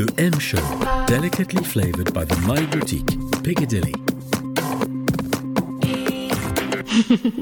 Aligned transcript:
Le 0.00 0.06
M 0.16 0.38
Show, 0.38 0.56
delicately 1.06 1.62
flavored 1.62 2.14
by 2.14 2.24
the 2.24 2.34
My 2.36 2.64
Boutique, 2.64 3.18
Piccadilly. 3.42 3.94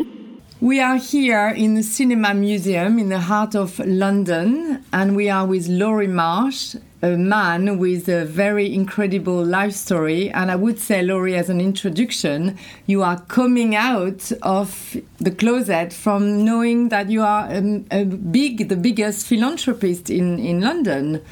We 0.61 0.81
are 0.81 0.97
here 0.97 1.51
in 1.51 1.75
the 1.75 1.85
Cinema 1.85 2.35
Museum 2.35 2.99
in 2.99 3.11
the 3.11 3.21
heart 3.21 3.55
of 3.55 3.79
London, 3.79 4.85
and 4.93 5.15
we 5.15 5.31
are 5.31 5.47
with 5.47 5.69
Laurie 5.69 6.09
Marsh, 6.09 6.75
a 7.01 7.11
man 7.11 7.79
with 7.79 8.09
a 8.09 8.25
very 8.25 8.75
incredible 8.75 9.45
life 9.45 9.75
story. 9.75 10.29
And 10.29 10.51
I 10.51 10.57
would 10.57 10.81
say, 10.81 11.03
Laurie, 11.03 11.37
as 11.37 11.49
an 11.49 11.61
introduction, 11.61 12.59
you 12.87 13.05
are 13.05 13.21
coming 13.29 13.77
out 13.77 14.33
of 14.43 14.97
the 15.19 15.31
closet 15.31 15.93
from 15.93 16.45
knowing 16.45 16.89
that 16.89 17.09
you 17.09 17.23
are 17.23 17.47
a, 17.49 17.85
a 17.93 18.05
big, 18.05 18.69
the 18.69 18.77
biggest 18.77 19.29
philanthropist 19.29 20.11
in, 20.11 20.41
in 20.41 20.61
London. 20.61 21.23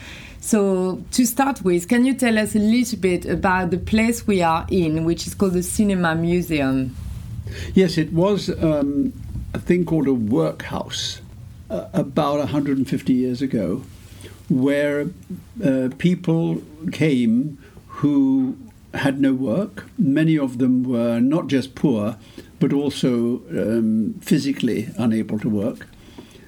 So, 0.46 1.02
to 1.10 1.26
start 1.26 1.62
with, 1.62 1.88
can 1.88 2.04
you 2.04 2.14
tell 2.14 2.38
us 2.38 2.54
a 2.54 2.60
little 2.60 3.00
bit 3.00 3.27
about 3.27 3.73
the 3.73 3.78
place 3.78 4.28
we 4.28 4.42
are 4.42 4.64
in, 4.70 5.04
which 5.04 5.27
is 5.27 5.34
called 5.34 5.54
the 5.54 5.62
Cinema 5.64 6.14
Museum? 6.14 6.95
Yes, 7.74 7.98
it 7.98 8.12
was 8.12 8.48
um, 8.62 9.12
a 9.54 9.59
thing 9.59 9.84
called 9.84 10.06
a 10.06 10.14
workhouse 10.14 11.20
uh, 11.68 11.88
about 11.92 12.38
150 12.38 13.12
years 13.12 13.42
ago, 13.42 13.82
where 14.48 15.09
uh, 15.64 15.88
people 15.98 16.62
came 16.92 17.59
who 17.88 18.56
had 18.95 19.20
no 19.20 19.34
work. 19.34 19.87
Many 19.98 20.38
of 20.38 20.59
them 20.59 20.84
were 20.84 21.18
not 21.18 21.48
just 21.48 21.74
poor, 21.74 22.18
but 22.60 22.73
also 22.73 23.42
um, 23.51 24.15
physically 24.20 24.90
unable 24.96 25.40
to 25.40 25.48
work, 25.48 25.88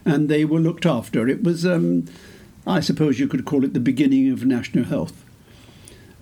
and 0.05 0.29
they 0.29 0.45
were 0.45 0.61
looked 0.61 0.87
after. 0.87 1.27
It 1.27 1.43
was, 1.43 1.67
um, 1.67 2.07
I 2.69 2.81
suppose, 2.81 3.19
you 3.19 3.27
could 3.27 3.47
call 3.47 3.65
it 3.65 3.73
the 3.73 3.81
beginning 3.81 4.31
of 4.31 4.45
national 4.45 4.85
health. 4.85 5.25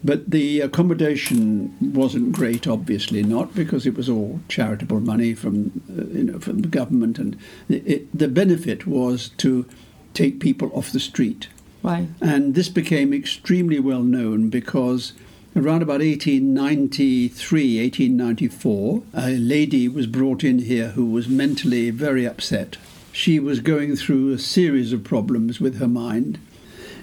But 0.05 0.31
the 0.31 0.61
accommodation 0.61 1.77
wasn't 1.81 2.33
great, 2.33 2.69
obviously 2.69 3.25
not, 3.25 3.55
because 3.55 3.87
it 3.87 3.97
was 3.97 4.09
all 4.09 4.41
charitable 4.49 5.01
money 5.01 5.35
from, 5.35 5.83
uh, 5.91 6.05
you 6.17 6.23
know, 6.23 6.39
from 6.39 6.61
the 6.61 6.69
government, 6.69 7.19
and 7.19 7.37
it, 7.69 7.87
it, 7.87 8.19
the 8.19 8.29
benefit 8.29 8.87
was 8.87 9.31
to 9.39 9.67
take 10.15 10.39
people 10.39 10.71
off 10.73 10.93
the 10.93 11.01
street. 11.01 11.49
Right. 11.83 12.07
And 12.21 12.55
this 12.55 12.69
became 12.69 13.13
extremely 13.13 13.81
well 13.81 14.03
known 14.03 14.49
because 14.49 15.13
around 15.57 15.83
about 15.83 16.01
1893, 16.01 17.81
1894, 17.83 19.03
a 19.15 19.31
lady 19.37 19.89
was 19.89 20.07
brought 20.07 20.45
in 20.45 20.61
here 20.61 20.91
who 20.91 21.07
was 21.07 21.29
mentally 21.29 21.91
very 21.91 22.25
upset. 22.25 22.77
She 23.17 23.41
was 23.41 23.61
going 23.61 23.97
through 23.97 24.31
a 24.35 24.39
series 24.39 24.93
of 24.93 25.03
problems 25.03 25.59
with 25.59 25.79
her 25.79 25.89
mind. 25.89 26.39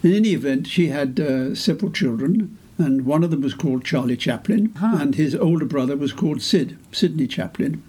In 0.04 0.14
any 0.14 0.34
event, 0.34 0.68
she 0.68 0.90
had 0.90 1.20
uh, 1.20 1.56
several 1.56 1.92
children, 1.92 2.56
and 2.78 3.04
one 3.04 3.24
of 3.24 3.32
them 3.32 3.42
was 3.42 3.56
called 3.56 3.84
Charlie 3.84 4.16
Chaplin, 4.16 4.72
Huh. 4.78 4.98
and 5.00 5.16
his 5.16 5.34
older 5.34 5.66
brother 5.66 5.98
was 5.98 6.14
called 6.14 6.44
Sid, 6.44 6.78
Sydney 6.92 7.26
Chaplin. 7.26 7.82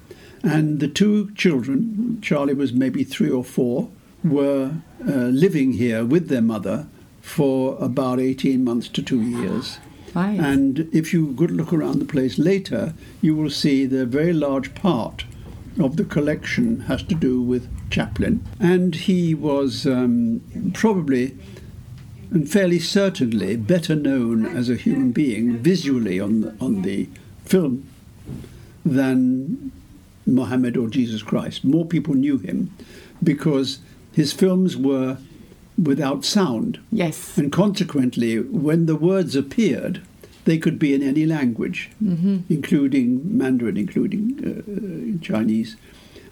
And 0.42 0.80
the 0.80 0.88
two 0.88 1.32
children, 1.34 2.18
Charlie 2.22 2.54
was 2.54 2.72
maybe 2.72 3.04
three 3.04 3.28
or 3.30 3.44
four, 3.44 3.90
were 4.24 4.72
uh, 5.06 5.12
living 5.44 5.74
here 5.74 6.02
with 6.02 6.28
their 6.28 6.40
mother 6.40 6.86
for 7.20 7.76
about 7.78 8.20
18 8.20 8.64
months 8.64 8.88
to 8.88 9.02
two 9.02 9.20
years. 9.20 9.76
Right. 10.14 10.40
And 10.40 10.88
if 10.92 11.12
you 11.12 11.34
could 11.34 11.50
look 11.50 11.74
around 11.74 11.98
the 11.98 12.06
place 12.06 12.38
later, 12.38 12.94
you 13.20 13.36
will 13.36 13.50
see 13.50 13.84
the 13.84 14.06
very 14.06 14.32
large 14.32 14.74
part 14.74 15.26
of 15.78 15.96
the 15.96 16.04
collection 16.04 16.80
has 16.80 17.02
to 17.04 17.14
do 17.14 17.40
with 17.42 17.68
Chaplin. 17.90 18.44
And 18.60 18.94
he 18.94 19.34
was 19.34 19.86
um, 19.86 20.40
probably 20.72 21.36
and 22.30 22.50
fairly 22.50 22.78
certainly 22.78 23.56
better 23.56 23.94
known 23.94 24.44
as 24.44 24.68
a 24.68 24.76
human 24.76 25.12
being 25.12 25.58
visually 25.58 26.18
on 26.18 26.40
the, 26.40 26.56
on 26.60 26.82
the 26.82 27.08
film 27.44 27.88
than 28.84 29.70
Mohammed 30.26 30.76
or 30.76 30.88
Jesus 30.88 31.22
Christ. 31.22 31.64
More 31.64 31.84
people 31.84 32.14
knew 32.14 32.38
him 32.38 32.72
because 33.22 33.78
his 34.12 34.32
films 34.32 34.76
were 34.76 35.18
without 35.80 36.24
sound. 36.24 36.78
yes. 36.92 37.36
And 37.36 37.50
consequently, 37.50 38.38
when 38.38 38.86
the 38.86 38.96
words 38.96 39.34
appeared, 39.34 40.02
they 40.44 40.58
could 40.58 40.78
be 40.78 40.94
in 40.94 41.02
any 41.02 41.26
language, 41.26 41.90
including 42.48 43.36
Mandarin, 43.36 43.76
including 43.76 45.18
uh, 45.18 45.24
Chinese. 45.24 45.76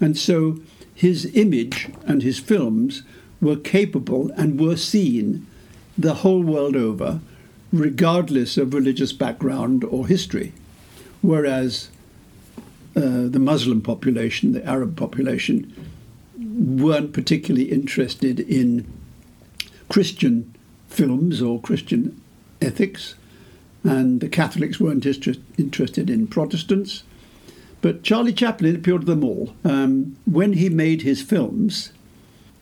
And 0.00 0.18
so 0.18 0.58
his 0.94 1.30
image 1.34 1.88
and 2.06 2.22
his 2.22 2.38
films 2.38 3.02
were 3.40 3.56
capable 3.56 4.30
and 4.36 4.60
were 4.60 4.76
seen 4.76 5.46
the 5.96 6.14
whole 6.14 6.42
world 6.42 6.76
over, 6.76 7.20
regardless 7.72 8.56
of 8.56 8.74
religious 8.74 9.12
background 9.12 9.84
or 9.84 10.06
history. 10.06 10.52
Whereas 11.22 11.88
uh, 12.94 13.28
the 13.28 13.38
Muslim 13.38 13.80
population, 13.80 14.52
the 14.52 14.66
Arab 14.66 14.96
population, 14.96 15.72
weren't 16.36 17.12
particularly 17.12 17.70
interested 17.70 18.40
in 18.40 18.86
Christian 19.88 20.54
films 20.88 21.40
or 21.40 21.60
Christian 21.60 22.20
ethics, 22.60 23.14
and 23.84 24.20
the 24.20 24.28
Catholics 24.28 24.78
weren't 24.78 25.06
interest, 25.06 25.40
interested 25.58 26.08
in 26.08 26.26
Protestants. 26.26 27.02
But 27.80 28.04
Charlie 28.04 28.32
Chaplin 28.32 28.76
appealed 28.76 29.02
to 29.02 29.06
them 29.06 29.24
all. 29.24 29.54
Um, 29.64 30.16
when 30.24 30.52
he 30.54 30.68
made 30.68 31.02
his 31.02 31.20
films, 31.20 31.92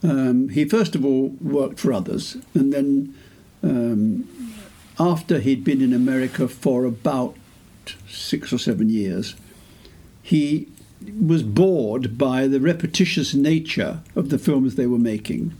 um, 0.03 0.48
he 0.48 0.64
first 0.64 0.94
of 0.94 1.04
all 1.04 1.36
worked 1.41 1.78
for 1.78 1.92
others, 1.92 2.38
and 2.54 2.72
then 2.72 3.14
um, 3.62 4.26
after 4.98 5.38
he'd 5.38 5.64
been 5.64 5.82
in 5.82 5.92
America 5.92 6.48
for 6.48 6.84
about 6.84 7.37
six 8.08 8.52
or 8.52 8.58
seven 8.58 8.88
years, 8.88 9.34
he 10.22 10.69
was 11.19 11.42
bored 11.42 12.19
by 12.19 12.47
the 12.47 12.60
repetitious 12.60 13.34
nature 13.34 14.00
of 14.14 14.28
the 14.28 14.38
films 14.38 14.75
they 14.75 14.87
were 14.87 14.98
making. 14.98 15.54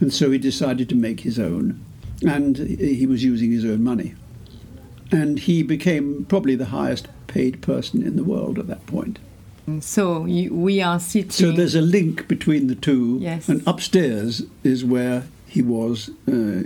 And 0.00 0.12
so 0.12 0.30
he 0.30 0.38
decided 0.38 0.88
to 0.88 0.94
make 0.94 1.20
his 1.20 1.38
own. 1.38 1.84
And 2.26 2.56
he 2.56 3.06
was 3.06 3.22
using 3.24 3.50
his 3.50 3.64
own 3.64 3.82
money. 3.84 4.14
And 5.12 5.38
he 5.38 5.62
became 5.62 6.24
probably 6.26 6.54
the 6.54 6.66
highest 6.66 7.08
paid 7.26 7.62
person 7.62 8.02
in 8.02 8.16
the 8.16 8.24
world 8.24 8.58
at 8.58 8.66
that 8.68 8.86
point. 8.86 9.18
So 9.80 10.24
you, 10.24 10.52
we 10.54 10.80
are 10.80 10.98
sitting. 10.98 11.30
So 11.30 11.52
there's 11.52 11.74
a 11.74 11.80
link 11.80 12.26
between 12.26 12.66
the 12.66 12.74
two. 12.74 13.18
Yes. 13.20 13.48
And 13.48 13.62
upstairs 13.66 14.42
is 14.64 14.84
where 14.84 15.24
he 15.46 15.62
was 15.62 16.10
uh, 16.26 16.64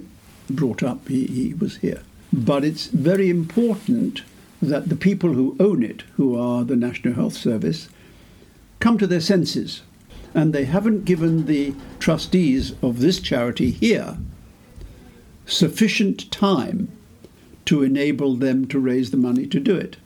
brought 0.48 0.82
up. 0.82 1.08
He, 1.08 1.26
he 1.26 1.54
was 1.54 1.78
here. 1.78 2.02
But 2.32 2.64
it's 2.64 2.86
very 2.86 3.30
important 3.30 4.22
that 4.60 4.88
the 4.88 4.96
people 4.96 5.34
who 5.34 5.56
own 5.60 5.82
it, 5.82 6.02
who 6.16 6.38
are 6.38 6.64
the 6.64 6.76
National 6.76 7.14
Health 7.14 7.34
Service, 7.34 7.88
come 8.80 8.98
to 8.98 9.06
their 9.06 9.20
senses. 9.20 9.82
And 10.34 10.52
they 10.52 10.64
haven't 10.64 11.04
given 11.04 11.46
the 11.46 11.74
trustees 11.98 12.72
of 12.82 13.00
this 13.00 13.20
charity 13.20 13.70
here 13.70 14.16
sufficient 15.46 16.30
time 16.30 16.90
to 17.66 17.82
enable 17.82 18.36
them 18.36 18.66
to 18.66 18.78
raise 18.78 19.10
the 19.10 19.16
money 19.16 19.46
to 19.46 19.60
do 19.60 19.76
it. 19.76 19.96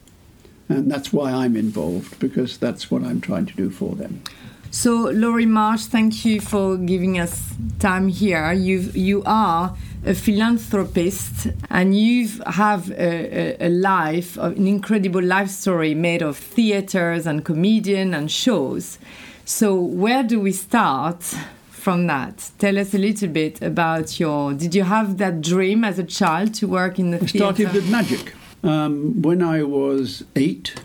And 0.69 0.91
that's 0.91 1.12
why 1.12 1.32
I'm 1.32 1.56
involved, 1.56 2.19
because 2.19 2.58
that's 2.58 2.91
what 2.91 3.02
I'm 3.02 3.20
trying 3.20 3.46
to 3.46 3.54
do 3.54 3.70
for 3.70 3.94
them. 3.94 4.22
So, 4.70 5.10
Laurie 5.10 5.46
Marsh, 5.46 5.86
thank 5.86 6.26
you 6.26 6.42
for 6.42 6.76
giving 6.76 7.19
us 7.19 7.54
time 7.78 8.08
here. 8.08 8.52
You 8.52 8.80
you 8.92 9.22
are 9.24 9.74
a 10.04 10.14
philanthropist, 10.14 11.48
and 11.70 11.98
you 11.98 12.28
have 12.46 12.91
a, 12.91 13.62
a, 13.62 13.66
a 13.66 13.70
life, 13.70 14.36
an 14.36 14.66
incredible 14.66 15.22
life 15.22 15.48
story 15.48 15.94
made 15.94 16.20
of 16.20 16.36
theaters 16.36 17.26
and 17.26 17.46
comedian 17.46 18.12
and 18.12 18.30
shows. 18.30 18.98
So, 19.46 19.75
where 19.75 20.22
do 20.22 20.38
we 20.38 20.52
start 20.52 21.34
from 21.78 22.06
that? 22.08 22.50
Tell 22.58 22.78
us 22.78 22.94
a 22.94 22.98
little 22.98 23.28
bit 23.28 23.62
about 23.62 24.18
your. 24.20 24.52
Did 24.52 24.74
you 24.74 24.84
have 24.84 25.18
that 25.18 25.40
dream 25.40 25.84
as 25.84 25.98
a 25.98 26.04
child 26.04 26.54
to 26.54 26.66
work 26.66 26.98
in 26.98 27.10
the 27.10 27.22
I 27.22 27.26
started 27.26 27.72
with 27.72 27.90
magic. 27.90 28.34
Um, 28.62 29.22
when 29.22 29.42
I 29.42 29.62
was 29.62 30.25
eight, 30.34 30.80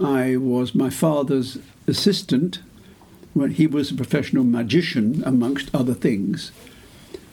I 0.00 0.36
was 0.36 0.74
my 0.74 0.90
father's 0.90 1.58
assistant 1.86 2.60
when 3.34 3.52
he 3.52 3.66
was 3.66 3.90
a 3.90 3.94
professional 3.94 4.44
magician, 4.44 5.22
amongst 5.24 5.74
other 5.74 5.94
things, 5.94 6.52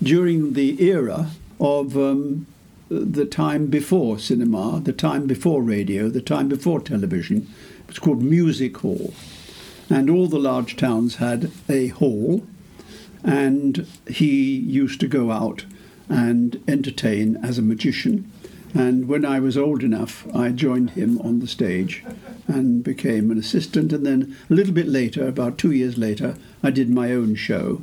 during 0.02 0.54
the 0.54 0.82
era 0.82 1.32
of 1.60 1.98
um, 1.98 2.48
the 2.90 3.26
time 3.26 3.68
before 3.68 4.18
cinema, 4.18 4.80
the 4.80 4.94
time 4.94 5.28
before 5.28 5.62
radio, 5.62 6.10
the 6.10 6.22
time 6.22 6.48
before 6.48 6.80
television. 6.80 7.48
It 7.82 7.88
was 7.88 8.00
called 8.00 8.22
Music 8.22 8.78
Hall. 8.78 9.14
And 9.90 10.10
all 10.10 10.28
the 10.28 10.40
large 10.40 10.76
towns 10.76 11.16
had 11.16 11.52
a 11.68 11.88
hall, 11.88 12.46
and 13.24 13.86
he 14.08 14.56
used 14.58 15.00
to 15.02 15.08
go 15.08 15.32
out 15.32 15.66
and 16.08 16.62
entertain 16.68 17.38
as 17.44 17.58
a 17.58 17.62
magician. 17.62 18.32
And 18.74 19.08
when 19.08 19.26
I 19.26 19.40
was 19.40 19.58
old 19.58 19.84
enough, 19.84 20.28
I 20.36 20.50
joined 20.50 20.92
him 20.92 21.20
on 21.22 21.40
the 21.40 21.48
stage 21.48 22.04
and 22.48 22.84
became 22.84 23.32
an 23.32 23.38
assistant. 23.40 23.92
And 23.94 24.06
then 24.06 24.36
a 24.50 24.54
little 24.54 24.74
bit 24.74 24.88
later, 24.88 25.28
about 25.28 25.58
two 25.58 25.72
years 25.72 25.98
later, 25.98 26.36
I 26.64 26.70
did 26.70 26.90
my 26.90 27.12
own 27.14 27.36
show. 27.36 27.82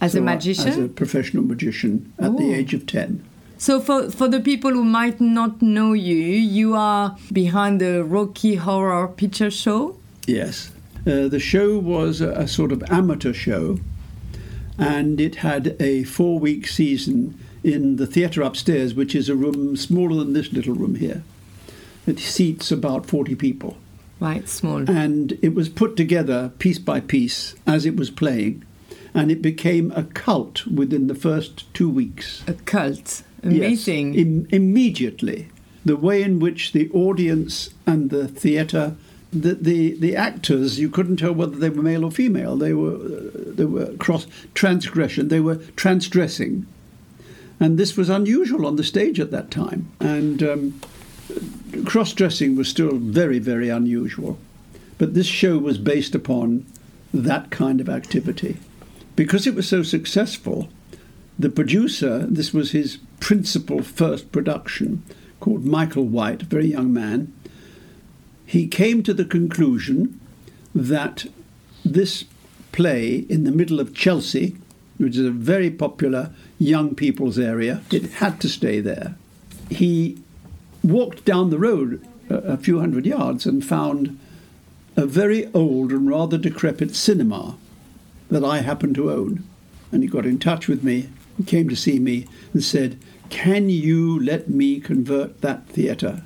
as 0.00 0.14
a 0.14 0.18
So 0.18 0.22
I- 0.22 0.24
magician? 0.26 0.68
As 0.68 0.76
a 0.78 0.88
professional 0.88 1.42
magician 1.44 2.12
at 2.20 2.30
Oh. 2.30 2.38
the 2.38 2.52
age 2.54 2.72
of 2.74 2.86
10. 2.86 3.20
So 3.60 3.80
for 3.80 4.08
for 4.10 4.28
the 4.28 4.38
people 4.38 4.70
who 4.70 4.84
might 4.84 5.20
not 5.20 5.60
know 5.60 5.92
you, 5.92 6.14
you 6.58 6.74
are 6.76 7.16
behind 7.32 7.80
the 7.80 8.04
Rocky 8.04 8.54
Horror 8.54 9.08
Picture 9.08 9.50
Show. 9.50 9.96
Yes. 10.28 10.70
Uh, 11.04 11.26
the 11.26 11.40
show 11.40 11.78
was 11.80 12.20
a, 12.20 12.30
a 12.44 12.46
sort 12.46 12.70
of 12.70 12.84
amateur 12.90 13.32
show, 13.32 13.78
and 14.78 15.20
it 15.20 15.36
had 15.36 15.76
a 15.80 16.04
four 16.04 16.38
week 16.38 16.66
season 16.66 17.38
in 17.64 17.96
the 17.96 18.06
theatre 18.06 18.42
upstairs, 18.42 18.94
which 18.94 19.14
is 19.14 19.28
a 19.28 19.34
room 19.34 19.76
smaller 19.76 20.16
than 20.22 20.32
this 20.32 20.52
little 20.52 20.74
room 20.74 20.94
here. 20.94 21.22
It 22.06 22.18
seats 22.18 22.70
about 22.70 23.06
40 23.06 23.34
people. 23.34 23.76
Right, 24.20 24.48
small. 24.48 24.88
And 24.90 25.38
it 25.42 25.54
was 25.54 25.68
put 25.68 25.96
together 25.96 26.52
piece 26.58 26.78
by 26.78 27.00
piece 27.00 27.54
as 27.66 27.84
it 27.84 27.96
was 27.96 28.10
playing, 28.10 28.64
and 29.14 29.30
it 29.30 29.42
became 29.42 29.92
a 29.92 30.04
cult 30.04 30.66
within 30.66 31.06
the 31.06 31.14
first 31.14 31.72
two 31.74 31.90
weeks. 31.90 32.42
A 32.46 32.54
cult. 32.54 33.22
Amazing. 33.42 34.14
Yes, 34.14 34.22
Im- 34.26 34.48
immediately. 34.50 35.48
The 35.84 35.96
way 35.96 36.22
in 36.22 36.40
which 36.40 36.72
the 36.72 36.90
audience 36.90 37.70
and 37.86 38.10
the 38.10 38.26
theatre 38.26 38.96
the, 39.32 39.54
the, 39.54 39.92
the 39.94 40.16
actors 40.16 40.78
you 40.78 40.88
couldn't 40.88 41.18
tell 41.18 41.32
whether 41.32 41.56
they 41.56 41.68
were 41.68 41.82
male 41.82 42.04
or 42.04 42.10
female. 42.10 42.56
They 42.56 42.72
were 42.72 42.96
they 42.98 43.64
were 43.64 43.92
cross 43.96 44.26
transgression. 44.54 45.28
They 45.28 45.40
were 45.40 45.56
transgressing, 45.76 46.66
and 47.60 47.78
this 47.78 47.96
was 47.96 48.08
unusual 48.08 48.66
on 48.66 48.76
the 48.76 48.84
stage 48.84 49.20
at 49.20 49.30
that 49.30 49.50
time. 49.50 49.90
And 50.00 50.42
um, 50.42 50.80
cross 51.84 52.12
dressing 52.12 52.56
was 52.56 52.68
still 52.68 52.96
very 52.96 53.38
very 53.38 53.68
unusual, 53.68 54.38
but 54.96 55.14
this 55.14 55.26
show 55.26 55.58
was 55.58 55.78
based 55.78 56.14
upon 56.14 56.64
that 57.12 57.50
kind 57.50 57.80
of 57.80 57.88
activity, 57.88 58.56
because 59.14 59.46
it 59.46 59.54
was 59.54 59.68
so 59.68 59.82
successful. 59.82 60.68
The 61.38 61.50
producer, 61.50 62.26
this 62.26 62.52
was 62.52 62.72
his 62.72 62.98
principal 63.20 63.82
first 63.82 64.32
production, 64.32 65.04
called 65.38 65.64
Michael 65.64 66.04
White, 66.04 66.42
a 66.42 66.46
very 66.46 66.66
young 66.66 66.92
man 66.92 67.32
he 68.48 68.66
came 68.66 69.02
to 69.02 69.12
the 69.12 69.26
conclusion 69.26 70.18
that 70.74 71.26
this 71.84 72.24
play 72.72 73.26
in 73.28 73.44
the 73.44 73.50
middle 73.50 73.78
of 73.78 73.94
Chelsea, 73.94 74.56
which 74.96 75.18
is 75.18 75.26
a 75.26 75.30
very 75.30 75.70
popular 75.70 76.32
young 76.58 76.94
people's 76.94 77.38
area, 77.38 77.82
it 77.92 78.04
had 78.12 78.40
to 78.40 78.48
stay 78.48 78.80
there. 78.80 79.16
He 79.68 80.22
walked 80.82 81.26
down 81.26 81.50
the 81.50 81.58
road 81.58 82.02
a, 82.30 82.56
few 82.56 82.80
hundred 82.80 83.04
yards 83.04 83.44
and 83.44 83.62
found 83.62 84.18
a 84.96 85.04
very 85.04 85.52
old 85.52 85.92
and 85.92 86.08
rather 86.08 86.38
decrepit 86.38 86.96
cinema 86.96 87.58
that 88.30 88.42
I 88.42 88.60
happened 88.60 88.94
to 88.94 89.12
own. 89.12 89.44
And 89.92 90.02
he 90.02 90.08
got 90.08 90.24
in 90.24 90.38
touch 90.38 90.68
with 90.68 90.82
me 90.82 91.10
and 91.36 91.46
came 91.46 91.68
to 91.68 91.76
see 91.76 91.98
me 91.98 92.26
and 92.54 92.64
said, 92.64 92.98
Can 93.28 93.68
you 93.68 94.18
let 94.18 94.48
me 94.48 94.80
convert 94.80 95.42
that 95.42 95.68
theatre 95.68 96.22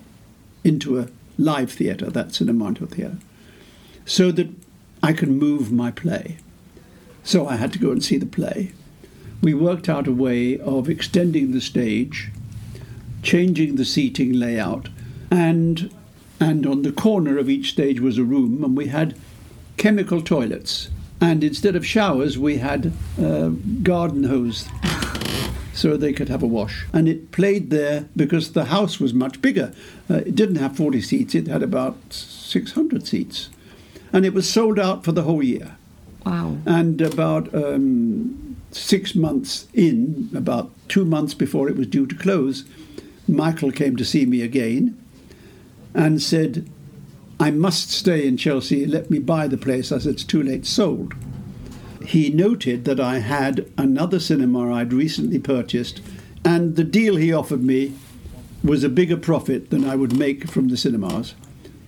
into 0.62 1.00
a 1.00 1.08
live 1.44 1.72
theatre, 1.72 2.10
that's 2.10 2.40
an 2.40 2.48
Amanto 2.48 2.88
theatre, 2.88 3.18
so 4.04 4.32
that 4.32 4.48
I 5.02 5.12
could 5.12 5.30
move 5.30 5.72
my 5.72 5.90
play. 5.90 6.38
So 7.24 7.46
I 7.46 7.56
had 7.56 7.72
to 7.72 7.78
go 7.78 7.90
and 7.90 8.02
see 8.02 8.16
the 8.16 8.26
play. 8.26 8.72
We 9.42 9.54
worked 9.54 9.88
out 9.88 10.06
a 10.06 10.12
way 10.12 10.58
of 10.58 10.88
extending 10.88 11.52
the 11.52 11.60
stage, 11.60 12.30
changing 13.22 13.76
the 13.76 13.84
seating 13.84 14.32
layout, 14.32 14.88
and 15.30 15.92
and 16.40 16.66
on 16.66 16.82
the 16.82 16.92
corner 16.92 17.38
of 17.38 17.48
each 17.48 17.70
stage 17.70 18.00
was 18.00 18.18
a 18.18 18.24
room, 18.24 18.64
and 18.64 18.76
we 18.76 18.88
had 18.88 19.16
chemical 19.76 20.20
toilets. 20.20 20.88
And 21.20 21.44
instead 21.44 21.76
of 21.76 21.86
showers, 21.86 22.36
we 22.36 22.56
had 22.56 22.92
uh, 23.20 23.50
garden 23.82 24.24
hose 24.24 24.68
so 25.72 25.96
they 25.96 26.12
could 26.12 26.28
have 26.28 26.42
a 26.42 26.46
wash. 26.46 26.86
And 26.92 27.08
it 27.08 27.32
played 27.32 27.70
there 27.70 28.08
because 28.16 28.52
the 28.52 28.66
house 28.66 29.00
was 29.00 29.14
much 29.14 29.40
bigger. 29.40 29.72
Uh, 30.10 30.16
it 30.16 30.34
didn't 30.34 30.56
have 30.56 30.76
40 30.76 31.00
seats, 31.00 31.34
it 31.34 31.46
had 31.46 31.62
about 31.62 31.96
600 32.10 33.06
seats. 33.06 33.48
And 34.12 34.26
it 34.26 34.34
was 34.34 34.48
sold 34.48 34.78
out 34.78 35.04
for 35.04 35.12
the 35.12 35.22
whole 35.22 35.42
year. 35.42 35.76
Wow. 36.26 36.58
And 36.66 37.00
about 37.00 37.52
um, 37.54 38.56
six 38.70 39.14
months 39.14 39.66
in, 39.74 40.30
about 40.34 40.70
two 40.88 41.04
months 41.04 41.34
before 41.34 41.68
it 41.68 41.76
was 41.76 41.86
due 41.86 42.06
to 42.06 42.14
close, 42.14 42.64
Michael 43.26 43.72
came 43.72 43.96
to 43.96 44.04
see 44.04 44.26
me 44.26 44.42
again 44.42 44.98
and 45.94 46.22
said, 46.22 46.68
I 47.40 47.50
must 47.50 47.90
stay 47.90 48.26
in 48.26 48.36
Chelsea, 48.36 48.86
let 48.86 49.10
me 49.10 49.18
buy 49.18 49.48
the 49.48 49.56
place. 49.56 49.90
I 49.90 49.98
said, 49.98 50.14
It's 50.14 50.24
too 50.24 50.42
late, 50.42 50.64
sold 50.66 51.14
he 52.06 52.30
noted 52.30 52.84
that 52.84 53.00
I 53.00 53.18
had 53.18 53.70
another 53.76 54.18
cinema 54.18 54.72
I'd 54.72 54.92
recently 54.92 55.38
purchased, 55.38 56.00
and 56.44 56.76
the 56.76 56.84
deal 56.84 57.16
he 57.16 57.32
offered 57.32 57.62
me 57.62 57.94
was 58.64 58.84
a 58.84 58.88
bigger 58.88 59.16
profit 59.16 59.70
than 59.70 59.84
I 59.84 59.96
would 59.96 60.16
make 60.16 60.48
from 60.48 60.68
the 60.68 60.76
cinemas. 60.76 61.34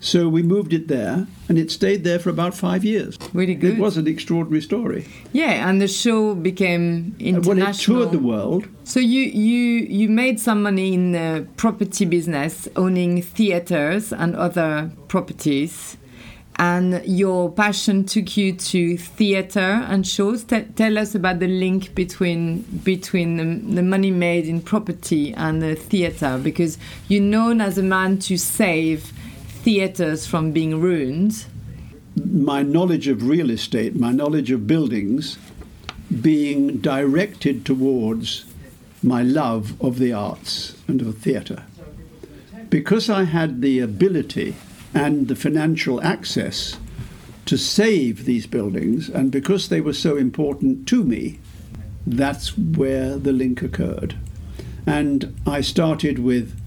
So 0.01 0.29
we 0.29 0.43
moved 0.43 0.75
it 0.75 0.89
there, 0.89 1.27
and 1.49 1.57
it 1.57 1.71
stayed 1.71 2.05
there 2.05 2.19
for 2.19 2.29
about 2.29 2.55
five 2.55 2.85
years. 2.85 3.17
Really 3.33 3.55
good. 3.55 3.75
It 3.75 3.79
was 3.79 3.97
an 3.97 4.07
extraordinary 4.07 4.61
story. 4.61 5.07
Yeah, 5.33 5.67
and 5.67 5.81
the 5.81 5.89
show 5.89 6.35
became 6.35 7.17
international. 7.19 7.57
Well, 7.57 7.69
it 7.69 7.79
toured 7.79 8.11
the 8.13 8.19
world. 8.19 8.69
So 8.85 9.01
you 9.01 9.23
you 9.23 9.87
you 9.87 10.11
made 10.11 10.41
some 10.41 10.63
money 10.63 10.93
in 10.93 11.13
the 11.13 11.47
property 11.57 12.05
business, 12.05 12.69
owning 12.77 13.23
theaters 13.23 14.13
and 14.13 14.37
other 14.37 14.91
properties 15.09 15.97
and 16.57 17.05
your 17.05 17.51
passion 17.51 18.05
took 18.05 18.37
you 18.37 18.53
to 18.53 18.97
theater 18.97 19.85
and 19.89 20.07
shows. 20.07 20.45
T 20.45 20.63
tell 20.77 20.99
us 20.99 21.15
about 21.15 21.41
the 21.41 21.49
link 21.49 21.95
between 21.95 22.63
between 22.85 23.37
the, 23.37 23.75
the, 23.75 23.83
money 23.83 24.11
made 24.11 24.47
in 24.47 24.61
property 24.61 25.35
and 25.35 25.61
the 25.61 25.75
theater, 25.75 26.39
because 26.43 26.79
you're 27.09 27.23
known 27.23 27.61
as 27.61 27.77
a 27.79 27.83
man 27.83 28.19
to 28.19 28.37
save 28.37 29.13
theaters 29.65 30.27
from 30.27 30.53
being 30.53 30.81
ruined. 30.81 31.47
My 32.25 32.63
knowledge 32.63 33.09
of 33.09 33.27
real 33.27 33.51
estate, 33.51 33.97
my 33.97 34.13
knowledge 34.13 34.53
of 34.53 34.67
buildings, 34.67 35.37
being 36.21 36.79
directed 36.79 37.67
towards 37.67 38.45
my 39.03 39.23
love 39.23 39.81
of 39.83 39.99
the 39.99 40.13
arts 40.13 40.77
and 40.87 41.01
of 41.03 41.19
theatre. 41.19 41.65
Because 42.71 43.11
I 43.11 43.25
had 43.25 43.61
the 43.61 43.81
ability 43.81 44.55
and 44.95 45.29
the 45.29 45.37
financial 45.37 46.03
access 46.03 46.79
to 47.47 47.59
save 47.59 48.25
these 48.25 48.47
buildings. 48.47 49.09
And 49.09 49.31
because 49.31 49.69
they 49.69 49.81
were 49.81 49.93
so 49.93 50.17
important 50.17 50.89
to 50.89 51.05
me, 51.05 51.41
that's 52.07 52.57
where 52.57 53.17
the 53.19 53.33
link 53.33 53.63
occurred. 53.63 54.17
And 54.87 55.35
I 55.47 55.61
started 55.61 56.19
with 56.19 56.59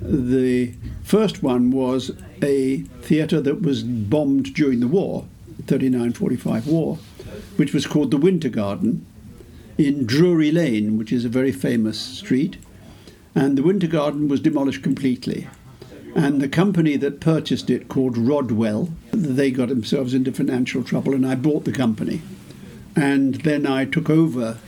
the 0.00 0.72
first 1.02 1.42
one 1.42 1.70
was 1.70 2.12
a 2.42 2.78
theatre 3.02 3.40
that 3.40 3.62
was 3.62 3.82
bombed 3.82 4.54
during 4.54 4.80
the 4.80 4.88
war, 4.88 5.26
39-45 5.62 6.66
war, 6.66 6.98
which 7.56 7.72
was 7.72 7.86
called 7.86 8.10
the 8.10 8.16
Winter 8.16 8.48
Garden 8.48 9.04
in 9.78 10.06
Drury 10.06 10.50
Lane, 10.50 10.98
which 10.98 11.12
is 11.12 11.24
a 11.24 11.28
very 11.28 11.52
famous 11.52 11.98
street. 11.98 12.58
And 13.34 13.58
the 13.58 13.62
Winter 13.62 13.88
Garden 13.88 14.28
was 14.28 14.40
demolished 14.40 14.82
completely. 14.82 15.48
And 16.14 16.40
the 16.40 16.48
company 16.48 16.96
that 16.96 17.20
purchased 17.20 17.70
it, 17.70 17.88
called 17.88 18.16
Rodwell, 18.16 18.90
they 19.10 19.50
got 19.50 19.68
themselves 19.68 20.14
into 20.14 20.32
financial 20.32 20.84
trouble, 20.84 21.12
and 21.12 21.26
I 21.26 21.34
bought 21.34 21.64
the 21.64 21.72
company. 21.72 22.22
And 22.94 23.36
then 23.42 23.66
I 23.66 23.84
took 23.84 24.08
over 24.08 24.58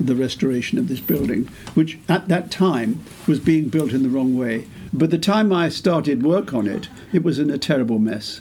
the 0.00 0.16
restoration 0.16 0.78
of 0.78 0.88
this 0.88 1.00
building, 1.00 1.44
which 1.74 1.98
at 2.08 2.28
that 2.28 2.50
time 2.50 3.04
was 3.26 3.38
being 3.38 3.68
built 3.68 3.92
in 3.92 4.02
the 4.02 4.08
wrong 4.08 4.36
way. 4.36 4.66
But 4.92 5.10
the 5.10 5.18
time 5.18 5.52
I 5.52 5.68
started 5.68 6.22
work 6.22 6.52
on 6.52 6.66
it, 6.66 6.88
it 7.12 7.22
was 7.22 7.38
in 7.38 7.50
a 7.50 7.58
terrible 7.58 7.98
mess. 7.98 8.40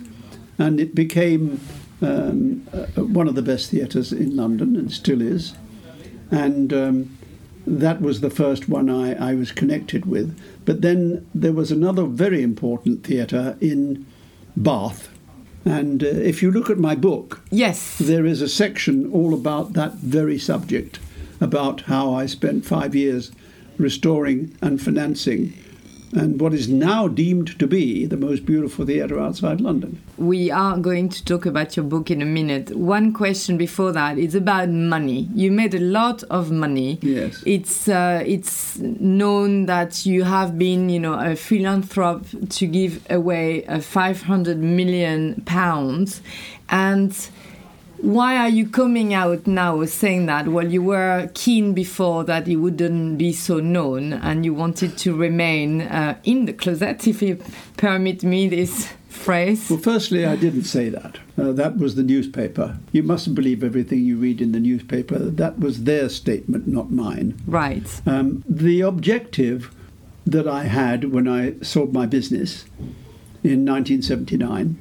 And 0.57 0.79
it 0.79 0.95
became 0.95 1.59
um, 2.01 2.67
uh, 2.73 3.03
one 3.03 3.27
of 3.27 3.35
the 3.35 3.41
best 3.41 3.69
theatres 3.69 4.11
in 4.11 4.35
London, 4.35 4.75
and 4.75 4.91
still 4.91 5.21
is. 5.21 5.53
And 6.31 6.73
um, 6.73 7.17
that 7.67 8.01
was 8.01 8.21
the 8.21 8.29
first 8.29 8.69
one 8.69 8.89
I, 8.89 9.31
I 9.31 9.33
was 9.33 9.51
connected 9.51 10.05
with. 10.05 10.37
But 10.65 10.81
then 10.81 11.27
there 11.33 11.53
was 11.53 11.71
another 11.71 12.03
very 12.03 12.41
important 12.41 13.03
theatre 13.03 13.57
in 13.59 14.05
Bath. 14.55 15.09
And 15.65 16.03
uh, 16.03 16.07
if 16.07 16.43
you 16.43 16.51
look 16.51 16.69
at 16.69 16.77
my 16.77 16.95
book, 16.95 17.41
yes, 17.49 17.97
there 17.97 18.25
is 18.25 18.41
a 18.41 18.49
section 18.49 19.11
all 19.11 19.33
about 19.33 19.73
that 19.73 19.93
very 19.95 20.37
subject, 20.37 20.99
about 21.41 21.81
how 21.81 22.13
I 22.13 22.27
spent 22.27 22.65
five 22.65 22.95
years 22.95 23.31
restoring 23.77 24.55
and 24.61 24.81
financing 24.81 25.53
and 26.13 26.39
what 26.39 26.53
is 26.53 26.67
now 26.67 27.07
deemed 27.07 27.57
to 27.59 27.67
be 27.67 28.05
the 28.05 28.17
most 28.17 28.45
beautiful 28.45 28.85
theatre 28.85 29.19
outside 29.19 29.61
London. 29.61 30.01
We 30.17 30.51
are 30.51 30.77
going 30.77 31.09
to 31.09 31.23
talk 31.25 31.45
about 31.45 31.75
your 31.75 31.85
book 31.85 32.09
in 32.09 32.21
a 32.21 32.25
minute. 32.25 32.75
One 32.75 33.13
question 33.13 33.57
before 33.57 33.91
that 33.91 34.17
is 34.17 34.35
about 34.35 34.69
money. 34.69 35.29
You 35.33 35.51
made 35.51 35.73
a 35.73 35.79
lot 35.79 36.23
of 36.23 36.51
money. 36.51 36.99
Yes. 37.01 37.43
It's 37.45 37.87
uh, 37.87 38.23
it's 38.25 38.77
known 38.79 39.65
that 39.65 40.05
you 40.05 40.23
have 40.23 40.57
been, 40.57 40.89
you 40.89 40.99
know, 40.99 41.13
a 41.13 41.35
philanthrope 41.35 42.25
to 42.49 42.67
give 42.67 43.05
away 43.09 43.65
uh, 43.65 43.81
500 43.81 44.57
million 44.57 45.41
pounds, 45.45 46.21
and 46.69 47.29
why 48.05 48.37
are 48.37 48.49
you 48.49 48.69
coming 48.69 49.13
out 49.13 49.47
now 49.47 49.83
saying 49.85 50.27
that? 50.27 50.47
Well, 50.47 50.71
you 50.71 50.83
were 50.83 51.29
keen 51.33 51.73
before 51.73 52.23
that 52.25 52.47
it 52.47 52.57
wouldn't 52.57 53.17
be 53.17 53.33
so 53.33 53.59
known, 53.59 54.13
and 54.13 54.45
you 54.45 54.53
wanted 54.53 54.97
to 54.99 55.15
remain 55.15 55.81
uh, 55.81 56.17
in 56.23 56.45
the 56.45 56.53
closet, 56.53 57.07
if 57.07 57.21
you 57.21 57.41
permit 57.77 58.23
me 58.23 58.47
this 58.47 58.93
phrase. 59.09 59.69
Well, 59.69 59.79
firstly, 59.79 60.23
I 60.23 60.35
didn't 60.35 60.65
say 60.65 60.89
that. 60.89 61.17
Uh, 61.35 61.51
that 61.53 61.77
was 61.77 61.95
the 61.95 62.03
newspaper. 62.03 62.77
You 62.91 63.01
mustn't 63.01 63.35
believe 63.35 63.63
everything 63.63 64.01
you 64.01 64.17
read 64.17 64.39
in 64.39 64.51
the 64.51 64.59
newspaper. 64.59 65.17
That 65.17 65.59
was 65.59 65.85
their 65.85 66.07
statement, 66.09 66.67
not 66.67 66.91
mine. 66.91 67.41
Right. 67.47 68.01
Um, 68.05 68.43
the 68.47 68.81
objective 68.81 69.73
that 70.27 70.47
I 70.47 70.65
had 70.65 71.11
when 71.11 71.27
I 71.27 71.55
sold 71.61 71.91
my 71.91 72.05
business 72.05 72.65
in 73.43 73.65
1979 73.65 74.79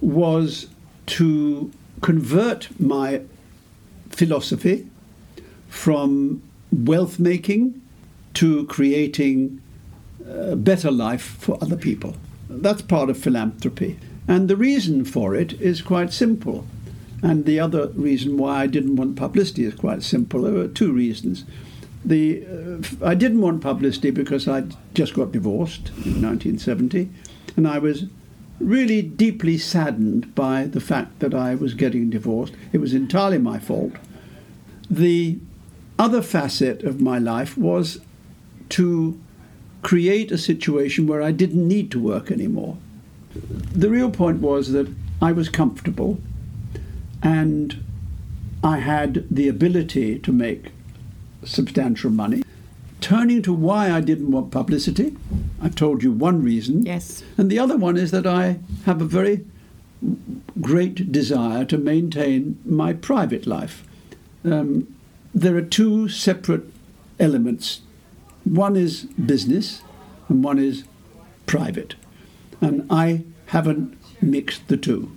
was 0.00 0.68
to 1.06 1.72
convert 2.00 2.68
my 2.80 3.22
philosophy 4.10 4.86
from 5.68 6.42
wealth 6.72 7.18
making 7.18 7.80
to 8.34 8.66
creating 8.66 9.60
a 10.28 10.56
better 10.56 10.90
life 10.90 11.22
for 11.22 11.58
other 11.62 11.76
people. 11.76 12.16
That's 12.48 12.82
part 12.82 13.10
of 13.10 13.18
philanthropy. 13.18 13.98
And 14.26 14.48
the 14.48 14.56
reason 14.56 15.04
for 15.04 15.34
it 15.34 15.54
is 15.60 15.82
quite 15.82 16.12
simple. 16.12 16.66
And 17.22 17.46
the 17.46 17.58
other 17.58 17.88
reason 17.88 18.36
why 18.36 18.62
I 18.62 18.66
didn't 18.66 18.96
want 18.96 19.16
publicity 19.16 19.64
is 19.64 19.74
quite 19.74 20.02
simple. 20.02 20.42
There 20.42 20.52
were 20.52 20.68
two 20.68 20.92
reasons. 20.92 21.44
The, 22.04 22.44
uh, 22.46 23.04
I 23.04 23.14
didn't 23.14 23.40
want 23.40 23.60
publicity 23.60 24.10
because 24.10 24.46
I'd 24.46 24.74
just 24.94 25.14
got 25.14 25.32
divorced 25.32 25.88
in 26.04 26.22
1970, 26.22 27.08
and 27.56 27.66
I 27.66 27.78
was 27.78 28.04
really 28.60 29.02
deeply 29.02 29.58
saddened 29.58 30.34
by 30.34 30.64
the 30.64 30.80
fact 30.80 31.20
that 31.20 31.34
I 31.34 31.54
was 31.54 31.74
getting 31.74 32.10
divorced. 32.10 32.54
It 32.72 32.78
was 32.78 32.92
entirely 32.92 33.38
my 33.38 33.58
fault. 33.58 33.92
The 34.90 35.38
other 35.98 36.22
facet 36.22 36.82
of 36.82 37.00
my 37.00 37.18
life 37.18 37.56
was 37.56 38.00
to 38.70 39.20
create 39.82 40.32
a 40.32 40.38
situation 40.38 41.06
where 41.06 41.22
I 41.22 41.30
didn't 41.30 41.66
need 41.66 41.90
to 41.92 42.00
work 42.00 42.30
anymore. 42.30 42.78
The 43.72 43.90
real 43.90 44.10
point 44.10 44.40
was 44.40 44.72
that 44.72 44.88
I 45.22 45.32
was 45.32 45.48
comfortable 45.48 46.18
and 47.22 47.82
I 48.62 48.78
had 48.78 49.26
the 49.30 49.48
ability 49.48 50.18
to 50.20 50.32
make 50.32 50.72
substantial 51.44 52.10
money. 52.10 52.42
Turning 53.00 53.42
to 53.42 53.52
why 53.52 53.90
I 53.90 54.00
didn't 54.00 54.30
want 54.30 54.50
publicity, 54.50 55.16
I've 55.62 55.74
told 55.74 56.02
you 56.02 56.12
one 56.12 56.42
reason. 56.42 56.84
Yes. 56.84 57.22
And 57.36 57.50
the 57.50 57.58
other 57.58 57.76
one 57.76 57.96
is 57.96 58.10
that 58.10 58.26
I 58.26 58.58
have 58.86 59.00
a 59.00 59.04
very 59.04 59.44
great 60.60 61.10
desire 61.12 61.64
to 61.64 61.78
maintain 61.78 62.58
my 62.64 62.92
private 62.92 63.46
life. 63.46 63.84
Um, 64.44 64.94
there 65.34 65.56
are 65.56 65.62
two 65.62 66.08
separate 66.08 66.64
elements 67.18 67.80
one 68.48 68.76
is 68.76 69.04
business 69.04 69.82
and 70.28 70.42
one 70.42 70.58
is 70.58 70.84
private. 71.46 71.94
And 72.60 72.86
I 72.90 73.24
haven't 73.46 73.96
mixed 74.22 74.68
the 74.68 74.76
two. 74.76 75.16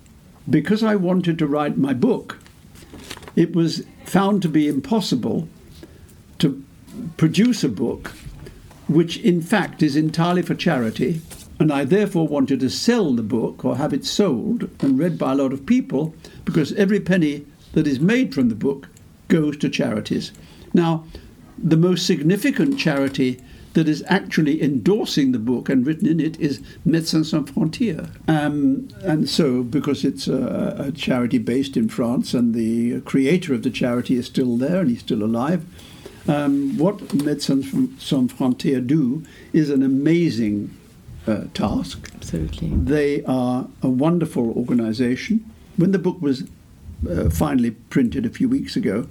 Because 0.50 0.84
I 0.84 0.96
wanted 0.96 1.40
to 1.40 1.48
write 1.48 1.78
my 1.78 1.94
book, 1.94 2.40
it 3.36 3.56
was 3.56 3.84
found 4.06 4.42
to 4.42 4.50
be 4.50 4.68
impossible 4.68 5.48
to 6.40 6.64
produce 7.18 7.64
a 7.64 7.70
book 7.70 8.12
which, 8.88 9.18
in 9.18 9.42
fact, 9.42 9.82
is 9.82 9.96
entirely 9.96 10.42
for 10.42 10.56
charity. 10.56 11.22
And 11.60 11.72
I 11.72 11.86
therefore 11.86 12.28
wanted 12.28 12.60
to 12.62 12.70
sell 12.70 13.14
the 13.14 13.24
book 13.24 13.64
or 13.64 13.78
have 13.78 13.94
it 13.94 14.06
sold 14.06 14.70
and 14.82 14.98
read 14.98 15.18
by 15.18 15.34
a 15.34 15.36
lot 15.36 15.54
of 15.54 15.66
people 15.66 16.14
because 16.44 16.74
every 16.74 17.00
penny 17.00 17.46
that 17.74 17.88
is 17.88 18.00
made 18.00 18.34
from 18.34 18.50
the 18.50 18.56
book 18.56 18.90
goes 19.28 19.58
to 19.58 19.70
charities. 19.70 20.32
Now, 20.74 21.06
the 21.58 21.78
most 21.78 22.06
significant 22.06 22.80
charity 22.80 23.40
that 23.74 23.88
is 23.88 24.04
actually 24.08 24.62
endorsing 24.62 25.32
the 25.32 25.40
book 25.40 25.70
and 25.70 25.86
written 25.86 26.08
in 26.08 26.20
it 26.20 26.38
is 26.40 26.62
Médecins 26.86 27.28
Sans 27.28 27.50
Frontières. 27.50 28.10
Um, 28.28 28.90
and 29.02 29.30
so, 29.30 29.64
because 29.64 30.04
it's 30.04 30.28
a, 30.28 30.76
a, 30.78 30.92
charity 30.92 31.38
based 31.38 31.78
in 31.78 31.88
France 31.88 32.34
and 32.34 32.54
the 32.54 33.00
creator 33.02 33.54
of 33.54 33.64
the 33.64 33.70
charity 33.70 34.16
is 34.16 34.26
still 34.26 34.58
there 34.58 34.82
and 34.82 34.90
he's 34.90 35.00
still 35.00 35.24
alive, 35.24 35.66
um, 36.32 36.78
what 36.78 36.98
Médecins 37.10 38.00
Sans 38.00 38.32
Frontières 38.32 38.86
do 38.86 39.24
is 39.54 39.70
an 39.70 39.84
amazing 39.84 40.70
uh, 41.28 41.44
task. 41.54 42.10
Absolutely. 42.16 42.70
They 42.70 43.24
are 43.26 43.68
a 43.82 43.90
wonderful 43.90 44.52
organization. 44.52 45.46
When 45.78 45.92
the 45.92 46.00
book 46.00 46.22
was 46.22 46.44
uh, 47.10 47.30
finally 47.30 47.72
printed 47.72 48.26
a 48.26 48.30
few 48.30 48.48
weeks 48.48 48.76
ago, 48.76 49.08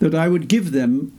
that 0.00 0.14
I 0.14 0.28
would 0.28 0.48
give 0.48 0.72
them 0.72 1.16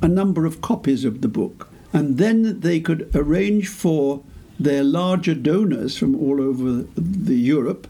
a 0.00 0.08
number 0.08 0.46
of 0.46 0.60
copies 0.60 1.04
of 1.04 1.20
the 1.20 1.28
book, 1.28 1.68
and 1.92 2.18
then 2.18 2.60
they 2.60 2.80
could 2.80 3.10
arrange 3.14 3.68
for 3.68 4.22
their 4.58 4.84
larger 4.84 5.34
donors 5.34 5.96
from 5.96 6.14
all 6.16 6.40
over 6.40 6.84
the 6.96 7.36
Europe 7.36 7.86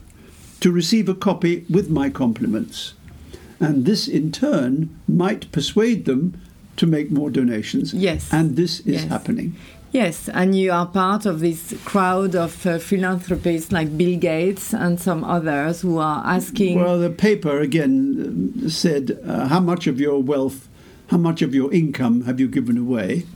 to 0.61 0.70
receive 0.70 1.08
a 1.08 1.14
copy 1.14 1.64
with 1.68 1.90
my 1.90 2.11
compliments. 2.11 2.94
And 3.61 3.84
this 3.84 4.08
in 4.08 4.32
turn 4.32 4.90
might 5.08 5.50
persuade 5.52 6.04
them 6.04 6.40
to 6.76 6.86
make 6.86 7.10
more 7.10 7.30
donations. 7.30 7.92
Yes. 7.94 8.32
And 8.32 8.56
this 8.56 8.80
is 8.80 9.02
yes. 9.02 9.04
happening. 9.04 9.56
Yes, 9.92 10.30
and 10.30 10.56
you 10.56 10.72
are 10.72 10.86
part 10.86 11.26
of 11.26 11.40
this 11.40 11.74
crowd 11.84 12.34
of 12.34 12.66
uh, 12.66 12.78
philanthropists 12.78 13.72
like 13.72 13.98
Bill 13.98 14.18
Gates 14.18 14.72
and 14.72 14.98
some 14.98 15.22
others 15.22 15.82
who 15.82 15.98
are 15.98 16.22
asking. 16.24 16.80
Well, 16.80 16.98
the 16.98 17.10
paper 17.10 17.60
again 17.60 18.70
said, 18.70 19.20
uh, 19.26 19.48
How 19.48 19.60
much 19.60 19.86
of 19.86 20.00
your 20.00 20.22
wealth 20.22 20.70
how 21.12 21.18
much 21.18 21.42
of 21.42 21.54
your 21.54 21.70
income 21.74 22.22
have 22.22 22.40
you 22.40 22.48
given 22.48 22.78
away? 22.78 23.26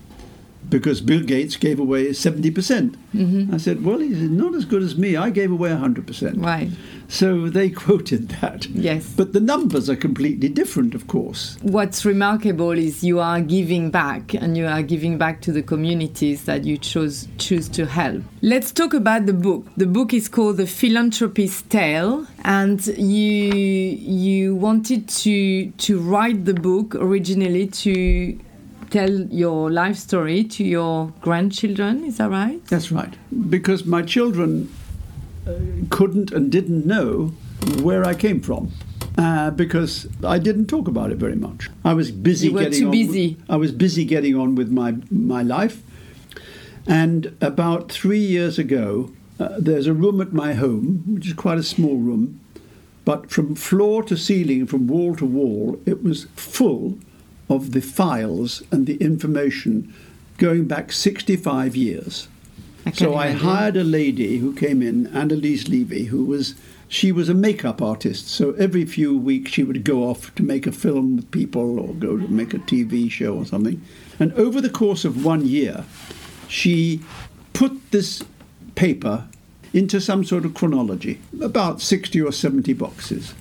Because 0.69 1.01
Bill 1.01 1.23
Gates 1.23 1.57
gave 1.57 1.79
away 1.79 2.07
70%. 2.09 2.55
percent 2.55 2.97
mm 3.15 3.47
hmm 3.47 3.55
I 3.55 3.59
said, 3.59 3.85
well, 3.85 3.99
he's 3.99 4.19
not 4.19 4.55
as 4.55 4.65
good 4.65 4.83
as 4.83 4.97
me. 4.97 5.17
I 5.17 5.31
gave 5.31 5.51
away 5.51 5.71
100%. 5.71 6.45
Right. 6.45 6.71
So 7.09 7.49
they 7.49 7.71
quoted 7.85 8.29
that. 8.41 8.67
Yes. 8.67 9.15
But 9.17 9.33
the 9.33 9.41
numbers 9.41 9.89
are 9.89 9.97
completely 9.97 10.49
different, 10.49 10.95
of 10.95 11.07
course. 11.07 11.57
What's 11.63 12.05
remarkable 12.05 12.73
is 12.73 13.05
you 13.05 13.21
are 13.21 13.41
giving 13.41 13.91
back 13.91 14.35
and 14.35 14.57
you 14.57 14.67
are 14.67 14.83
giving 14.83 15.17
back 15.17 15.41
to 15.43 15.53
the 15.53 15.63
communities 15.63 16.45
that 16.45 16.65
you 16.65 16.77
chose 16.77 17.29
choose 17.39 17.69
to 17.71 17.87
help. 17.87 18.23
Let's 18.43 18.73
talk 18.73 18.93
about 18.95 19.27
the 19.27 19.33
book. 19.33 19.67
The 19.77 19.87
book 19.87 20.13
is 20.13 20.29
called 20.29 20.57
The 20.57 20.67
Philanthropist's 20.67 21.63
Tale 21.63 22.27
and 22.45 22.85
you 22.87 23.45
you 24.27 24.55
wanted 24.55 25.09
to 25.09 25.71
to 25.71 25.99
write 25.99 26.45
the 26.45 26.55
book 26.55 26.95
originally 26.95 27.67
to 27.69 28.39
tell 28.91 29.11
your 29.11 29.71
life 29.71 29.97
story 29.97 30.45
to 30.45 30.65
your 30.65 31.13
grandchildren, 31.21 32.05
is 32.05 32.19
that 32.19 32.31
right? 32.31 32.65
That's 32.67 32.91
right. 32.93 33.15
Because 33.51 33.85
my 33.85 34.03
children 34.03 34.73
uh, 35.47 35.53
couldn't 35.91 36.33
and 36.33 36.51
didn't 36.51 36.87
know 36.87 37.33
where 37.83 38.05
I 38.05 38.15
came 38.15 38.41
from. 38.41 38.73
Uh, 39.19 39.51
because 39.51 40.07
I 40.23 40.39
didn't 40.39 40.67
talk 40.67 40.89
about 40.89 41.11
it 41.11 41.17
very 41.17 41.37
much. 41.37 41.71
I 41.85 41.95
was 41.95 42.11
busy 42.11 42.49
you 42.49 42.55
were 42.55 42.65
getting 42.65 42.81
too 42.81 42.87
on. 42.87 42.91
busy. 42.91 43.29
With, 43.29 43.51
I 43.51 43.57
was 43.57 43.73
busy 43.73 44.05
getting 44.05 44.37
on 44.37 44.55
with 44.57 44.71
my 44.71 44.97
my 45.11 45.43
life. 45.43 45.83
And 46.87 47.35
about 47.41 47.91
three 47.91 48.21
years 48.21 48.59
ago, 48.59 49.11
uh, 49.41 49.57
there's 49.59 49.87
a 49.87 49.95
room 49.95 50.21
at 50.21 50.35
my 50.35 50.53
home, 50.53 51.03
which 51.15 51.27
is 51.27 51.33
quite 51.33 51.57
a 51.57 51.63
small 51.63 51.97
room, 51.97 52.41
but 53.07 53.31
from 53.31 53.55
floor 53.55 54.03
to 54.03 54.17
ceiling, 54.17 54.67
from 54.67 54.87
wall 54.87 55.17
to 55.17 55.25
wall, 55.25 55.81
it 55.87 56.03
was 56.03 56.27
full 56.37 56.99
of 57.49 57.73
the 57.73 57.81
files 57.81 58.63
and 58.71 58.87
the 58.87 58.97
information 58.97 59.95
going 60.39 60.67
back 60.67 60.93
65 60.93 61.77
years. 61.77 62.29
I 62.85 62.93
so 62.93 63.15
I 63.17 63.31
hired 63.33 63.77
a 63.77 63.85
lady 63.85 64.39
who 64.39 64.55
came 64.55 64.81
in, 64.81 65.09
Annalise 65.09 65.69
Levy, 65.69 66.05
who 66.05 66.25
was 66.25 66.55
she 66.89 67.11
was 67.11 67.29
a 67.29 67.35
makeup 67.35 67.83
artist. 67.83 68.29
So 68.29 68.53
every 68.53 68.85
few 68.85 69.19
weeks 69.19 69.53
she 69.53 69.65
would 69.65 69.85
go 69.85 70.05
off 70.05 70.33
to 70.37 70.43
make 70.43 70.67
a 70.67 70.73
film 70.73 71.17
with 71.17 71.31
people 71.33 71.81
or 71.81 71.95
go 71.95 72.17
to 72.17 72.29
make 72.29 72.55
a 72.55 72.59
TV 72.59 73.11
show 73.11 73.35
or 73.35 73.45
something. 73.45 73.83
And 74.21 74.33
over 74.35 74.61
the 74.61 74.71
course 74.71 75.05
of 75.05 75.25
one 75.25 75.47
year, 75.47 75.85
she 76.49 77.03
put 77.53 77.91
this 77.91 78.23
paper 78.77 79.27
into 79.73 80.01
some 80.01 80.25
sort 80.25 80.45
of 80.45 80.55
chronology, 80.55 81.21
about 81.41 81.81
60 81.81 82.21
or 82.23 82.33
70 82.33 82.73
boxes. 82.75 83.35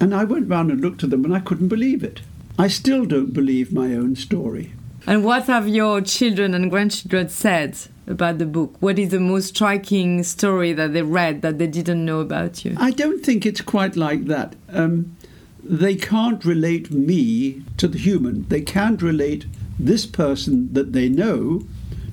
And 0.00 0.14
I 0.14 0.24
went 0.24 0.48
round 0.48 0.70
and 0.70 0.80
looked 0.80 1.04
at 1.04 1.10
them 1.10 1.24
and 1.24 1.34
I 1.34 1.40
couldn't 1.40 1.68
believe 1.68 2.02
it. 2.02 2.20
I 2.58 2.68
still 2.68 3.04
don't 3.04 3.32
believe 3.32 3.72
my 3.72 3.94
own 3.94 4.16
story. 4.16 4.72
And 5.06 5.24
what 5.24 5.46
have 5.46 5.68
your 5.68 6.00
children 6.00 6.54
and 6.54 6.70
grandchildren 6.70 7.28
said 7.28 7.78
about 8.06 8.38
the 8.38 8.46
book? 8.46 8.76
What 8.80 8.98
is 8.98 9.10
the 9.10 9.20
most 9.20 9.48
striking 9.48 10.22
story 10.22 10.72
that 10.72 10.92
they 10.94 11.02
read 11.02 11.42
that 11.42 11.58
they 11.58 11.66
didn't 11.66 12.04
know 12.04 12.20
about 12.20 12.64
you? 12.64 12.74
I 12.78 12.90
don't 12.90 13.24
think 13.24 13.44
it's 13.44 13.60
quite 13.60 13.94
like 13.94 14.24
that. 14.24 14.56
Um, 14.70 15.16
they 15.62 15.96
can't 15.96 16.44
relate 16.44 16.90
me 16.90 17.62
to 17.76 17.88
the 17.88 17.98
human. 17.98 18.48
They 18.48 18.62
can't 18.62 19.02
relate 19.02 19.46
this 19.78 20.06
person 20.06 20.72
that 20.72 20.92
they 20.92 21.08
know 21.08 21.66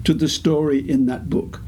to 0.04 0.14
the 0.14 0.28
story 0.28 0.88
in 0.88 1.06
that 1.06 1.30
book. 1.30 1.62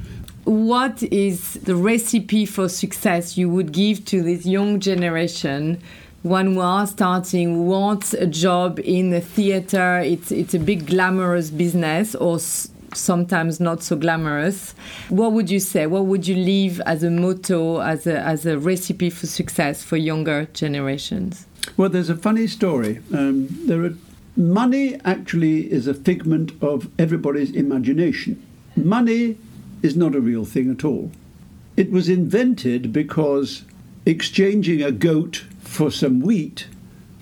What 0.43 1.01
is 1.01 1.53
the 1.53 1.75
recipe 1.75 2.45
for 2.45 2.69
success 2.69 3.37
you 3.37 3.49
would 3.49 3.71
give 3.71 4.05
to 4.05 4.21
this 4.21 4.45
young 4.45 4.79
generation 4.79 5.81
one 6.25 6.55
who 6.55 6.59
are 6.59 6.87
starting 6.87 7.67
wants 7.67 8.13
a 8.15 8.25
job 8.25 8.79
in 8.83 9.11
the 9.11 9.21
theater. 9.21 9.99
It's 9.99 10.31
it's 10.31 10.55
a 10.55 10.59
big 10.59 10.87
glamorous 10.87 11.51
business, 11.51 12.15
or 12.15 12.39
sometimes 12.39 13.59
not 13.59 13.83
so 13.83 13.95
glamorous. 13.95 14.73
What 15.09 15.33
would 15.33 15.51
you 15.51 15.59
say? 15.59 15.85
What 15.85 16.05
would 16.07 16.27
you 16.27 16.35
leave 16.35 16.81
as 16.81 17.03
a 17.03 17.11
motto, 17.11 17.79
as 17.79 18.07
a 18.07 18.19
as 18.19 18.47
a 18.47 18.57
recipe 18.57 19.11
for 19.11 19.27
success 19.27 19.83
for 19.83 19.97
younger 19.97 20.47
generations? 20.53 21.45
Well, 21.77 21.89
there's 21.89 22.09
a 22.09 22.17
funny 22.17 22.47
story. 22.47 23.01
Um, 23.13 23.47
there 23.67 23.83
are 23.83 23.93
money 24.35 24.99
actually 25.05 25.71
is 25.71 25.85
a 25.85 25.93
figment 25.93 26.51
of 26.61 26.89
everybody's 26.97 27.51
imagination. 27.51 28.43
Money 28.75 29.37
is 29.83 29.95
not 29.95 30.15
a 30.15 30.19
real 30.19 30.43
thing 30.43 30.71
at 30.71 30.83
all. 30.83 31.11
It 31.77 31.91
was 31.91 32.09
invented 32.09 32.91
because 32.91 33.63
exchanging 34.05 34.81
a 34.81 34.91
goat 34.91 35.45
for 35.59 35.91
some 35.91 36.19
wheat 36.19 36.67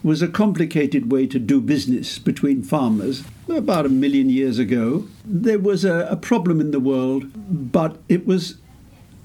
was 0.03 0.21
a 0.21 0.27
complicated 0.27 1.11
way 1.11 1.25
to 1.25 1.39
do 1.39 1.61
business 1.61 2.19
between 2.19 2.61
farmers. 2.61 3.23
About 3.47 3.85
a 3.85 3.89
million 3.89 4.29
years 4.29 4.59
ago, 4.59 5.07
there 5.23 5.59
was 5.59 5.85
a, 5.85 6.07
a 6.09 6.17
problem 6.17 6.59
in 6.59 6.71
the 6.71 6.79
world, 6.79 7.31
but 7.71 7.97
it 8.09 8.27
was 8.27 8.57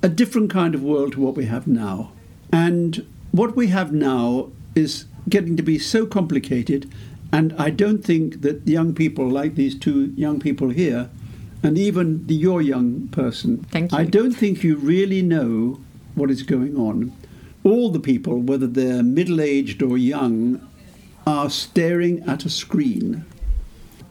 a 0.02 0.08
different 0.08 0.50
kind 0.50 0.74
of 0.74 0.82
world 0.82 1.12
to 1.12 1.20
what 1.20 1.34
we 1.34 1.46
have 1.46 1.66
now. 1.66 2.12
And 2.52 3.04
what 3.32 3.56
we 3.56 3.68
have 3.68 3.92
now 3.92 4.50
is 4.74 5.06
getting 5.28 5.56
to 5.56 5.62
be 5.62 5.78
so 5.78 6.06
complicated, 6.06 6.90
and 7.32 7.52
I 7.58 7.70
don't 7.70 8.04
think 8.04 8.42
that 8.42 8.66
young 8.66 8.94
people 8.94 9.28
like 9.28 9.56
these 9.56 9.76
two 9.78 10.12
young 10.16 10.38
people 10.38 10.70
here, 10.70 11.10
and 11.62 11.76
even 11.76 12.26
the, 12.26 12.34
your 12.34 12.62
young 12.62 13.08
person, 13.08 13.66
Thank 13.70 13.90
you. 13.90 13.98
I 13.98 14.04
don't 14.04 14.32
think 14.32 14.62
you 14.62 14.76
really 14.76 15.22
know 15.22 15.80
what 16.14 16.30
is 16.30 16.42
going 16.44 16.76
on. 16.76 17.12
All 17.68 17.90
the 17.90 18.00
people, 18.00 18.40
whether 18.40 18.66
they're 18.66 19.02
middle 19.02 19.42
aged 19.42 19.82
or 19.82 19.98
young, 19.98 20.66
are 21.26 21.50
staring 21.50 22.22
at 22.22 22.46
a 22.46 22.50
screen. 22.50 23.26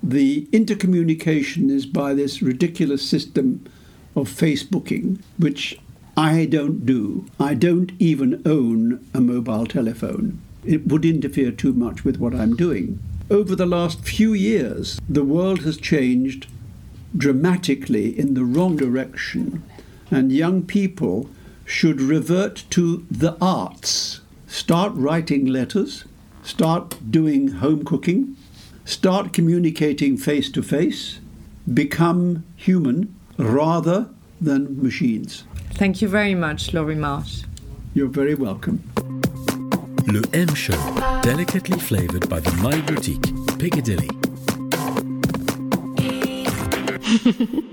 The 0.04 0.46
intercommunication 0.52 1.72
is 1.72 1.88
by 1.88 2.14
this 2.14 2.44
ridiculous 2.44 3.02
system 3.02 3.66
of 4.16 4.30
Facebooking, 4.30 5.24
which 5.40 5.80
I 6.16 6.46
don't 6.46 6.86
do. 6.86 7.26
I 7.40 7.56
don't 7.56 7.94
even 7.98 8.44
own 8.46 9.04
a 9.16 9.22
mobile 9.22 9.66
telephone. 9.66 10.40
It 10.64 10.86
would 10.88 11.04
interfere 11.04 11.52
too 11.52 11.74
much 11.74 12.06
with 12.06 12.18
what 12.18 12.36
I'm 12.36 12.56
doing. 12.56 13.00
Over 13.32 13.56
the 13.56 13.66
last 13.66 14.02
few 14.02 14.34
years, 14.34 15.02
the 15.10 15.24
world 15.24 15.64
has 15.64 15.78
changed 15.78 16.46
dramatically 17.18 18.18
in 18.20 18.36
the 18.36 18.46
wrong 18.46 18.76
direction, 18.76 19.64
and 20.12 20.32
young 20.32 20.62
people 20.62 21.32
should 21.68 22.00
revert 22.00 22.64
to 22.72 23.06
the 23.12 23.38
arts. 23.42 24.22
Start 24.48 24.94
writing 24.96 25.46
letters, 25.46 26.06
start 26.42 26.98
doing 27.12 27.50
home 27.50 27.84
cooking, 27.84 28.38
start 28.86 29.34
communicating 29.34 30.16
face 30.18 30.50
to 30.50 30.64
face, 30.64 31.20
become 31.72 32.46
human 32.56 33.14
rather 33.38 34.10
than 34.40 34.82
machines. 34.82 35.44
Thank 35.74 36.02
you 36.02 36.08
very 36.08 36.34
much, 36.34 36.74
Laurie 36.74 36.96
Marsh. 36.96 37.44
You're 37.94 38.08
very 38.08 38.34
welcome. 38.34 38.82
Le 40.08 40.22
M 40.34 40.54
Show, 40.56 40.80
delicately 41.22 41.78
flavored 41.78 42.30
by 42.30 42.40
the 42.40 42.52
My 42.64 42.80
Boutique, 42.82 43.60
Piccadilly. 43.60 44.10